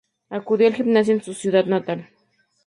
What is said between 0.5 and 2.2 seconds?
al gimnasio en su ciudad natal.